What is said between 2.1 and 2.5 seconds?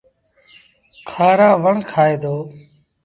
دو۔